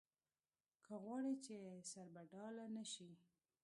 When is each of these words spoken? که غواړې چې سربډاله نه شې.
که 0.85 0.93
غواړې 1.03 1.33
چې 1.45 1.55
سربډاله 1.91 2.65
نه 2.75 2.83
شې. 2.91 3.09